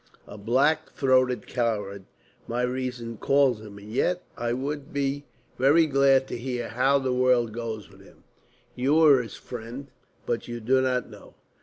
[0.25, 2.05] A black throated coward
[2.47, 5.25] my reason calls him, and yet I would be
[5.59, 8.23] very glad to hear how the world goes with him.
[8.73, 9.91] You were his friend.
[10.25, 11.35] But you do not know?"